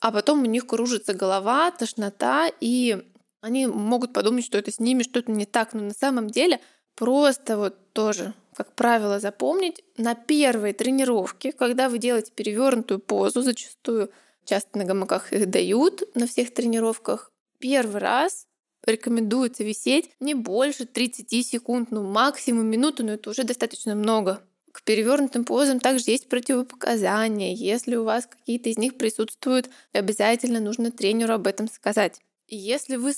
а 0.00 0.12
потом 0.12 0.42
у 0.42 0.46
них 0.46 0.66
кружится 0.66 1.14
голова, 1.14 1.70
тошнота, 1.70 2.50
и 2.60 3.02
они 3.40 3.66
могут 3.66 4.12
подумать, 4.12 4.44
что 4.44 4.58
это 4.58 4.70
с 4.70 4.78
ними 4.78 5.02
что-то 5.02 5.30
не 5.32 5.46
так, 5.46 5.72
но 5.72 5.80
на 5.80 5.94
самом 5.94 6.28
деле 6.28 6.60
просто 6.94 7.56
вот 7.56 7.92
тоже 7.92 8.34
как 8.58 8.74
правило, 8.74 9.20
запомнить 9.20 9.84
на 9.96 10.16
первой 10.16 10.72
тренировке, 10.72 11.52
когда 11.52 11.88
вы 11.88 11.98
делаете 11.98 12.32
перевернутую 12.34 12.98
позу, 12.98 13.42
зачастую 13.42 14.10
часто 14.44 14.78
на 14.78 14.84
гамаках 14.84 15.32
их 15.32 15.48
дают 15.48 16.02
на 16.16 16.26
всех 16.26 16.52
тренировках, 16.52 17.30
первый 17.60 18.00
раз 18.00 18.48
рекомендуется 18.84 19.62
висеть 19.62 20.10
не 20.18 20.34
больше 20.34 20.86
30 20.86 21.46
секунд, 21.46 21.92
ну 21.92 22.02
максимум 22.02 22.66
минуту, 22.66 23.04
но 23.04 23.12
это 23.12 23.30
уже 23.30 23.44
достаточно 23.44 23.94
много. 23.94 24.42
К 24.72 24.82
перевернутым 24.82 25.44
позам 25.44 25.78
также 25.78 26.10
есть 26.10 26.28
противопоказания. 26.28 27.54
Если 27.54 27.94
у 27.94 28.02
вас 28.02 28.26
какие-то 28.26 28.70
из 28.70 28.76
них 28.76 28.98
присутствуют, 28.98 29.70
обязательно 29.92 30.58
нужно 30.58 30.90
тренеру 30.90 31.34
об 31.34 31.46
этом 31.46 31.68
сказать. 31.68 32.18
И 32.48 32.56
если 32.56 32.96
вы 32.96 33.12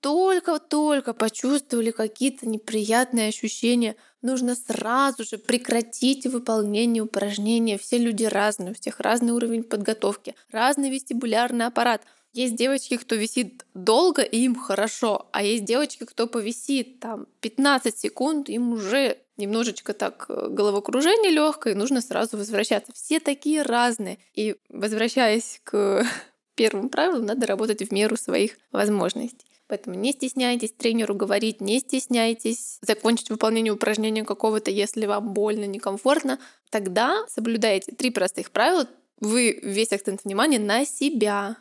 только-только 0.00 1.14
почувствовали 1.14 1.90
какие-то 1.90 2.48
неприятные 2.48 3.28
ощущения, 3.28 3.96
нужно 4.26 4.54
сразу 4.54 5.24
же 5.24 5.38
прекратить 5.38 6.26
выполнение 6.26 7.02
упражнения. 7.02 7.78
Все 7.78 7.96
люди 7.96 8.24
разные, 8.24 8.72
у 8.72 8.74
всех 8.74 9.00
разный 9.00 9.32
уровень 9.32 9.62
подготовки, 9.62 10.34
разный 10.50 10.90
вестибулярный 10.90 11.66
аппарат. 11.66 12.02
Есть 12.32 12.56
девочки, 12.56 12.98
кто 12.98 13.14
висит 13.14 13.64
долго, 13.72 14.20
и 14.20 14.40
им 14.40 14.56
хорошо, 14.56 15.26
а 15.32 15.42
есть 15.42 15.64
девочки, 15.64 16.04
кто 16.04 16.26
повисит 16.26 17.00
там 17.00 17.26
15 17.40 17.96
секунд, 17.96 18.50
им 18.50 18.72
уже 18.74 19.16
немножечко 19.38 19.94
так 19.94 20.26
э, 20.28 20.48
головокружение 20.50 21.30
легкое, 21.30 21.72
и 21.72 21.76
нужно 21.76 22.02
сразу 22.02 22.36
возвращаться. 22.36 22.92
Все 22.92 23.20
такие 23.20 23.62
разные. 23.62 24.18
И 24.34 24.56
возвращаясь 24.68 25.60
к 25.64 26.04
первым 26.54 26.90
правилам, 26.90 27.24
надо 27.24 27.46
работать 27.46 27.82
в 27.82 27.92
меру 27.92 28.16
своих 28.16 28.58
возможностей. 28.70 29.46
Поэтому 29.68 29.96
не 29.96 30.12
стесняйтесь 30.12 30.72
тренеру 30.72 31.14
говорить, 31.14 31.60
не 31.60 31.80
стесняйтесь 31.80 32.78
закончить 32.82 33.30
выполнение 33.30 33.72
упражнения 33.72 34.24
какого-то, 34.24 34.70
если 34.70 35.06
вам 35.06 35.32
больно, 35.32 35.64
некомфортно. 35.64 36.38
Тогда 36.70 37.24
соблюдайте 37.28 37.92
три 37.92 38.10
простых 38.10 38.52
правила. 38.52 38.88
Вы 39.20 39.58
весь 39.62 39.92
акцент 39.92 40.24
внимания 40.24 40.58
на 40.58 40.84
себя. 40.84 41.56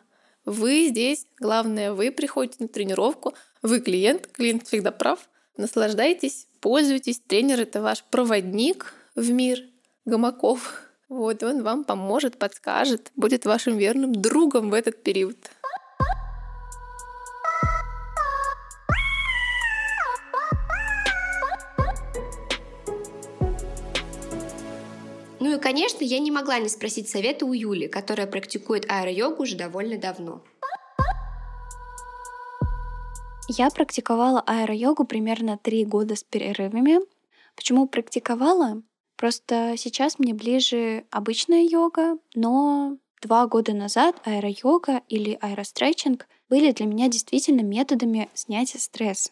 Вы 0.45 0.89
здесь, 0.89 1.25
главное, 1.39 1.93
вы 1.93 2.11
приходите 2.11 2.57
на 2.59 2.67
тренировку, 2.67 3.33
вы 3.63 3.79
клиент, 3.79 4.27
клиент 4.27 4.67
всегда 4.67 4.91
прав. 4.91 5.27
Наслаждайтесь, 5.57 6.47
пользуйтесь. 6.59 7.19
Тренер— 7.19 7.61
это 7.61 7.81
ваш 7.81 8.03
проводник 8.03 8.93
в 9.15 9.31
мир 9.31 9.63
гамаков. 10.05 10.81
Вот 11.09 11.41
он 11.43 11.63
вам 11.63 11.83
поможет, 11.83 12.37
подскажет, 12.37 13.11
будет 13.15 13.45
вашим 13.45 13.77
верным 13.77 14.13
другом 14.13 14.69
в 14.69 14.73
этот 14.73 15.01
период. 15.01 15.37
Конечно, 25.75 26.05
я 26.05 26.19
не 26.19 26.31
могла 26.31 26.57
не 26.59 26.69
спросить 26.69 27.09
совета 27.09 27.45
у 27.45 27.51
Юли, 27.51 27.89
которая 27.89 28.27
практикует 28.27 28.89
аэро-йогу 28.89 29.43
уже 29.43 29.57
довольно 29.57 29.97
давно. 29.97 30.41
Я 33.49 33.69
практиковала 33.69 34.41
аэро-йогу 34.47 35.03
примерно 35.03 35.57
три 35.57 35.83
года 35.83 36.15
с 36.15 36.23
перерывами. 36.23 36.99
Почему 37.57 37.87
практиковала? 37.87 38.83
Просто 39.17 39.75
сейчас 39.77 40.17
мне 40.17 40.33
ближе 40.33 41.03
обычная 41.11 41.67
йога, 41.69 42.19
но 42.35 42.97
два 43.21 43.45
года 43.45 43.73
назад 43.73 44.15
аэро-йога 44.23 45.01
или 45.09 45.37
аэростретчинг 45.41 46.25
были 46.47 46.71
для 46.71 46.85
меня 46.85 47.09
действительно 47.09 47.63
методами 47.63 48.29
снятия 48.33 48.79
стресса. 48.79 49.31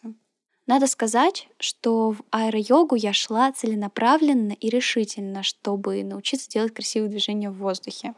Надо 0.66 0.86
сказать, 0.86 1.48
что 1.58 2.12
в 2.12 2.22
аэро-йогу 2.30 2.94
я 2.94 3.12
шла 3.12 3.52
целенаправленно 3.52 4.52
и 4.52 4.70
решительно, 4.70 5.42
чтобы 5.42 6.02
научиться 6.04 6.48
делать 6.48 6.72
красивые 6.72 7.10
движения 7.10 7.50
в 7.50 7.58
воздухе. 7.58 8.14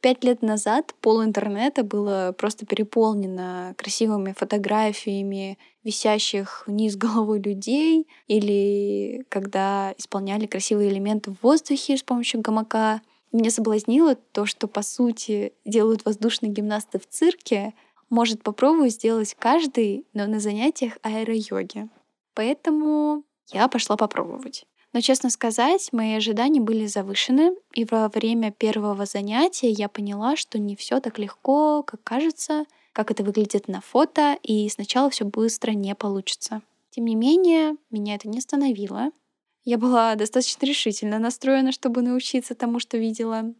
Пять 0.00 0.24
лет 0.24 0.42
назад 0.42 0.94
пол 1.00 1.24
интернета 1.24 1.82
было 1.82 2.34
просто 2.36 2.66
переполнено 2.66 3.74
красивыми 3.76 4.34
фотографиями 4.36 5.58
висящих 5.84 6.64
вниз 6.66 6.96
головой 6.96 7.40
людей 7.40 8.06
или 8.26 9.24
когда 9.28 9.94
исполняли 9.96 10.46
красивые 10.46 10.90
элементы 10.90 11.30
в 11.30 11.42
воздухе 11.42 11.96
с 11.96 12.02
помощью 12.02 12.40
гамака. 12.40 13.00
Меня 13.32 13.50
соблазнило 13.50 14.14
то, 14.14 14.46
что 14.46 14.66
по 14.66 14.82
сути 14.82 15.52
делают 15.64 16.04
воздушные 16.04 16.52
гимнасты 16.52 16.98
в 16.98 17.06
цирке, 17.06 17.74
может 18.10 18.42
попробовать 18.42 18.92
сделать 18.92 19.34
каждый, 19.38 20.06
но 20.12 20.26
на 20.26 20.40
занятиях 20.40 20.98
аэро-йоги. 21.02 21.88
Поэтому 22.34 23.24
я 23.52 23.68
пошла 23.68 23.96
попробовать. 23.96 24.66
Но, 24.92 25.00
честно 25.00 25.30
сказать, 25.30 25.92
мои 25.92 26.14
ожидания 26.14 26.60
были 26.60 26.86
завышены, 26.86 27.54
и 27.74 27.84
во 27.84 28.08
время 28.08 28.50
первого 28.50 29.04
занятия 29.04 29.68
я 29.68 29.88
поняла, 29.88 30.36
что 30.36 30.58
не 30.58 30.74
все 30.74 31.00
так 31.00 31.18
легко, 31.18 31.82
как 31.82 32.02
кажется, 32.02 32.64
как 32.92 33.10
это 33.10 33.22
выглядит 33.22 33.68
на 33.68 33.82
фото, 33.82 34.38
и 34.42 34.68
сначала 34.70 35.10
все 35.10 35.26
быстро 35.26 35.72
не 35.72 35.94
получится. 35.94 36.62
Тем 36.90 37.04
не 37.04 37.14
менее, 37.14 37.76
меня 37.90 38.14
это 38.14 38.26
не 38.26 38.38
остановило. 38.38 39.10
Я 39.64 39.76
была 39.76 40.14
достаточно 40.14 40.64
решительно 40.64 41.18
настроена, 41.18 41.72
чтобы 41.72 42.00
научиться 42.00 42.54
тому, 42.54 42.78
что 42.78 42.96
видела. 42.96 43.52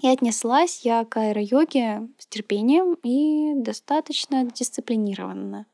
И 0.00 0.08
отнеслась 0.08 0.80
я 0.84 1.04
к 1.04 1.16
аэро-йоге 1.16 2.08
с 2.18 2.26
терпением 2.26 2.94
и 3.02 3.54
достаточно 3.54 4.44
дисциплинированно. 4.44 5.66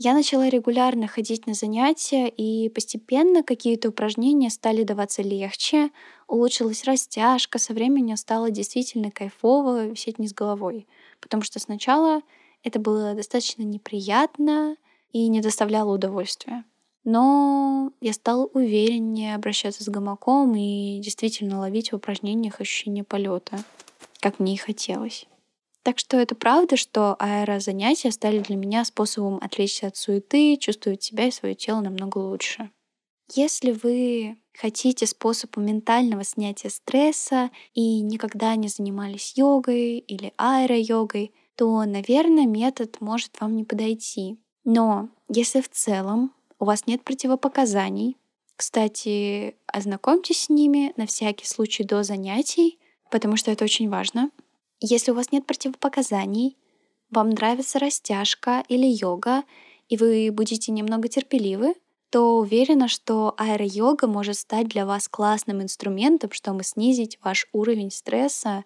Я 0.00 0.14
начала 0.14 0.48
регулярно 0.48 1.08
ходить 1.08 1.48
на 1.48 1.54
занятия, 1.54 2.28
и 2.28 2.68
постепенно 2.68 3.42
какие-то 3.42 3.88
упражнения 3.88 4.48
стали 4.48 4.84
даваться 4.84 5.22
легче, 5.22 5.90
улучшилась 6.28 6.84
растяжка, 6.84 7.58
со 7.58 7.74
временем 7.74 8.16
стало 8.16 8.52
действительно 8.52 9.10
кайфово 9.10 9.86
висеть 9.86 10.20
не 10.20 10.28
с 10.28 10.32
головой. 10.32 10.86
Потому 11.20 11.42
что 11.42 11.58
сначала 11.58 12.22
это 12.62 12.78
было 12.78 13.14
достаточно 13.14 13.62
неприятно 13.62 14.76
и 15.10 15.26
не 15.26 15.40
доставляло 15.40 15.94
удовольствия. 15.94 16.64
Но 17.10 17.90
я 18.02 18.12
стала 18.12 18.44
увереннее 18.44 19.34
обращаться 19.34 19.82
с 19.82 19.88
гамаком 19.88 20.54
и 20.54 21.00
действительно 21.00 21.58
ловить 21.58 21.90
в 21.90 21.96
упражнениях 21.96 22.60
ощущение 22.60 23.02
полета, 23.02 23.64
как 24.20 24.38
мне 24.38 24.52
и 24.52 24.58
хотелось. 24.58 25.26
Так 25.82 25.98
что 25.98 26.18
это 26.18 26.34
правда, 26.34 26.76
что 26.76 27.16
аэрозанятия 27.18 28.10
стали 28.10 28.40
для 28.40 28.56
меня 28.56 28.84
способом 28.84 29.38
отвлечься 29.40 29.86
от 29.86 29.96
суеты, 29.96 30.58
чувствовать 30.58 31.02
себя 31.02 31.28
и 31.28 31.30
свое 31.30 31.54
тело 31.54 31.80
намного 31.80 32.18
лучше. 32.18 32.68
Если 33.32 33.72
вы 33.72 34.36
хотите 34.52 35.06
способ 35.06 35.56
ментального 35.56 36.24
снятия 36.24 36.68
стресса 36.68 37.50
и 37.72 38.02
никогда 38.02 38.54
не 38.54 38.68
занимались 38.68 39.32
йогой 39.34 39.96
или 39.96 40.34
аэро-йогой, 40.36 41.32
то, 41.54 41.82
наверное, 41.86 42.44
метод 42.44 43.00
может 43.00 43.40
вам 43.40 43.56
не 43.56 43.64
подойти. 43.64 44.36
Но 44.64 45.08
если 45.30 45.62
в 45.62 45.70
целом 45.70 46.34
у 46.58 46.64
вас 46.64 46.86
нет 46.86 47.04
противопоказаний. 47.04 48.16
Кстати, 48.56 49.56
ознакомьтесь 49.66 50.42
с 50.42 50.48
ними 50.48 50.92
на 50.96 51.06
всякий 51.06 51.46
случай 51.46 51.84
до 51.84 52.02
занятий, 52.02 52.78
потому 53.10 53.36
что 53.36 53.50
это 53.50 53.64
очень 53.64 53.88
важно. 53.88 54.30
Если 54.80 55.10
у 55.10 55.14
вас 55.14 55.32
нет 55.32 55.46
противопоказаний, 55.46 56.56
вам 57.10 57.30
нравится 57.30 57.78
растяжка 57.78 58.64
или 58.68 58.86
йога, 58.86 59.44
и 59.88 59.96
вы 59.96 60.30
будете 60.32 60.72
немного 60.72 61.08
терпеливы, 61.08 61.74
то 62.10 62.38
уверена, 62.38 62.88
что 62.88 63.34
аэро-йога 63.36 64.06
может 64.06 64.36
стать 64.36 64.68
для 64.68 64.86
вас 64.86 65.08
классным 65.08 65.62
инструментом, 65.62 66.32
чтобы 66.32 66.64
снизить 66.64 67.18
ваш 67.22 67.46
уровень 67.52 67.90
стресса, 67.90 68.64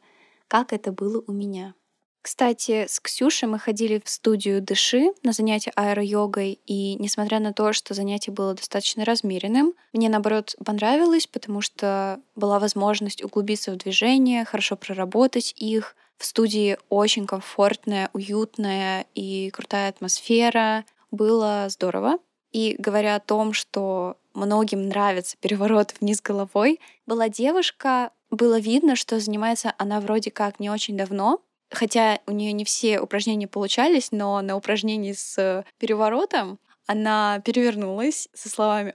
как 0.49 0.73
это 0.73 0.93
было 0.93 1.23
у 1.27 1.33
меня. 1.33 1.75
Кстати, 2.23 2.87
с 2.89 3.01
Ксюшей 3.01 3.49
мы 3.49 3.59
ходили 3.59 4.01
в 4.03 4.09
студию 4.09 4.63
Дыши 4.63 5.13
на 5.25 5.33
занятие 5.33 5.73
аэро-йогой, 5.75 6.61
и 6.67 6.95
несмотря 6.95 7.41
на 7.41 7.53
то, 7.53 7.73
что 7.73 7.95
занятие 7.95 8.31
было 8.31 8.55
достаточно 8.55 9.05
размеренным, 9.05 9.75
мне, 9.93 10.09
наоборот, 10.09 10.55
понравилось, 10.65 11.27
потому 11.27 11.61
что 11.61 12.21
была 12.37 12.61
возможность 12.61 13.25
углубиться 13.25 13.73
в 13.73 13.77
движение, 13.77 14.45
хорошо 14.45 14.77
проработать 14.77 15.53
их. 15.57 15.97
В 16.17 16.25
студии 16.25 16.79
очень 16.89 17.27
комфортная, 17.27 18.09
уютная 18.13 19.07
и 19.17 19.51
крутая 19.51 19.89
атмосфера. 19.89 20.85
Было 21.11 21.67
здорово. 21.69 22.19
И 22.53 22.77
говоря 22.79 23.17
о 23.17 23.21
том, 23.21 23.53
что 23.53 24.17
многим 24.33 24.89
нравится 24.89 25.37
переворот 25.41 25.95
вниз 26.01 26.23
головой, 26.23 26.79
была 27.07 27.29
девушка, 27.29 28.13
было 28.31 28.61
видно, 28.61 28.95
что 28.95 29.19
занимается 29.19 29.75
она 29.79 30.01
вроде 30.01 30.31
как 30.31 30.61
не 30.61 30.71
очень 30.71 30.97
давно, 30.97 31.41
Хотя 31.73 32.21
у 32.27 32.33
нее 32.33 32.53
не 32.53 32.65
все 32.65 33.01
упражнения 33.01 33.49
получались, 33.49 34.13
но 34.13 34.41
на 34.43 34.57
упражнении 34.57 35.13
с 35.13 35.65
переворотом 35.79 36.59
она 36.87 37.41
перевернулась 37.45 38.29
со 38.35 38.49
словами 38.49 38.95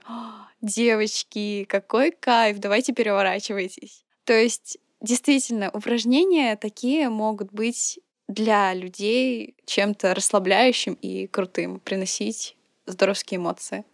«Девочки, 0.60 1.64
какой 1.64 2.12
кайф, 2.12 2.58
давайте 2.58 2.92
переворачивайтесь». 2.92 4.04
То 4.24 4.32
есть 4.32 4.78
действительно 5.00 5.70
упражнения 5.70 6.56
такие 6.56 7.08
могут 7.08 7.52
быть 7.52 7.98
для 8.28 8.74
людей 8.74 9.56
чем-то 9.64 10.14
расслабляющим 10.14 10.94
и 10.94 11.26
крутым, 11.26 11.80
приносить 11.80 12.56
здоровские 12.86 13.38
эмоции. 13.38 13.84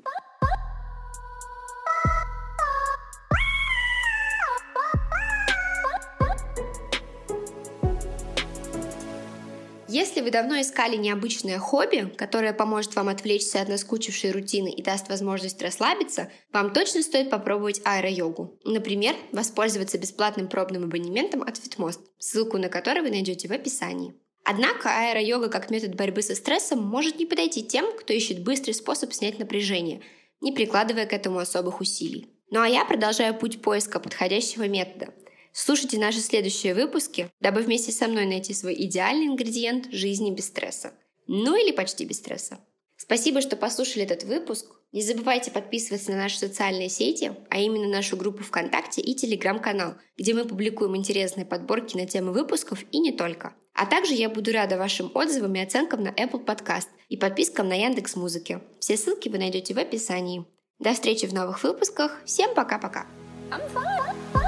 Если 9.97 10.23
вы 10.23 10.33
давно 10.33 10.61
искали 10.61 10.97
необычное 10.97 11.61
хобби, 11.61 12.13
которое 12.17 12.53
поможет 12.53 12.97
вам 12.97 13.09
отвлечься 13.09 13.61
от 13.61 13.69
наскучившей 13.69 14.33
рутины 14.33 14.69
и 14.69 14.83
даст 14.83 15.09
возможность 15.09 15.63
расслабиться, 15.63 16.33
вам 16.53 16.73
точно 16.73 17.01
стоит 17.01 17.31
попробовать 17.31 17.81
аэро-йогу. 17.85 18.59
Например, 18.65 19.15
воспользоваться 19.31 19.97
бесплатным 19.97 20.49
пробным 20.49 20.83
абонементом 20.83 21.43
от 21.43 21.59
Fitmost, 21.59 22.01
ссылку 22.19 22.59
на 22.59 22.69
который 22.69 23.03
вы 23.03 23.11
найдете 23.11 23.47
в 23.47 23.53
описании. 23.53 24.15
Однако 24.43 24.89
аэро-йога 24.89 25.49
как 25.49 25.71
метод 25.71 25.95
борьбы 25.95 26.23
со 26.23 26.35
стрессом 26.35 26.83
может 26.83 27.21
не 27.21 27.27
подойти 27.27 27.63
тем, 27.63 27.97
кто 27.97 28.13
ищет 28.13 28.43
быстрый 28.43 28.73
способ 28.73 29.13
снять 29.13 29.39
напряжение, 29.39 30.03
не 30.41 30.51
прикладывая 30.51 31.07
к 31.07 31.13
этому 31.13 31.39
особых 31.39 31.81
усилий. 31.81 32.35
Ну 32.51 32.61
а 32.61 32.69
я 32.69 32.85
продолжаю 32.85 33.33
путь 33.39 33.63
поиска 33.63 34.01
подходящего 34.01 34.67
метода– 34.67 35.15
Слушайте 35.57 36.01
наши 36.01 36.19
следующие 36.19 36.75
выпуски, 36.75 37.31
дабы 37.41 37.61
вместе 37.61 37.93
со 37.93 38.09
мной 38.09 38.27
найти 38.27 38.53
свой 38.53 38.75
идеальный 38.75 39.27
ингредиент 39.27 39.87
жизни 39.93 40.33
без 40.33 40.47
стресса. 40.47 40.95
Ну 41.29 41.55
или 41.55 41.71
почти 41.71 42.05
без 42.05 42.19
стресса. 42.19 42.59
Спасибо, 42.97 43.41
что 43.41 43.55
послушали 43.55 44.05
этот 44.05 44.25
выпуск. 44.25 44.67
Не 44.91 45.01
забывайте 45.01 45.53
подписываться 45.53 46.11
на 46.11 46.17
наши 46.17 46.39
социальные 46.39 46.89
сети, 46.89 47.37
а 47.51 47.61
именно 47.61 47.87
нашу 47.87 48.17
группу 48.17 48.43
ВКонтакте 48.43 49.01
и 49.01 49.15
Телеграм-канал, 49.15 49.95
где 50.19 50.35
мы 50.35 50.45
публикуем 50.45 50.97
интересные 50.97 51.47
подборки 51.47 51.97
на 51.97 52.05
темы 52.05 52.33
выпусков 52.33 52.85
и 52.91 52.99
не 52.99 53.13
только. 53.13 53.55
А 53.75 53.87
также 53.87 54.15
я 54.15 54.29
буду 54.29 54.53
рада 54.53 54.77
вашим 54.77 55.13
отзывам 55.15 55.55
и 55.55 55.61
оценкам 55.61 56.03
на 56.03 56.09
Apple 56.09 56.45
Podcast 56.45 56.89
и 57.09 57.17
подпискам 57.17 57.69
на 57.69 57.75
Яндекс 57.75 58.17
Музыке. 58.17 58.61
Все 58.81 58.97
ссылки 58.97 59.29
вы 59.29 59.39
найдете 59.39 59.73
в 59.73 59.79
описании. 59.79 60.47
До 60.81 60.95
встречи 60.95 61.27
в 61.27 61.33
новых 61.33 61.63
выпусках. 61.63 62.21
Всем 62.25 62.53
пока-пока. 62.57 63.07
I'm 63.53 63.63
fine. 63.73 64.44